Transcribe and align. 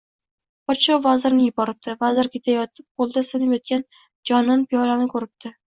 Podsho 0.71 0.95
vazirini 1.03 1.45
yuboribdi, 1.49 1.95
vazir 2.05 2.31
ketayotib 2.39 2.89
yo‘lda 3.05 3.27
sinib 3.31 3.57
yotgan 3.61 3.89
jonon 4.33 4.71
piyolani 4.75 5.13
ko‘ribdi 5.17 5.59